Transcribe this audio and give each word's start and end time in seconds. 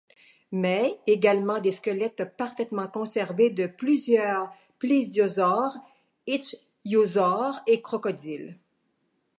Mais, 0.51 0.97
également 1.05 1.59
des 1.59 1.71
squelettes 1.71 2.35
parfaitement 2.35 2.87
conservées 2.87 3.51
de 3.51 3.67
plusieurs 3.67 4.51
plésiosaures, 4.79 5.77
ichthyosaures 6.25 7.59
et 7.67 7.83
crocodiles. 7.83 8.57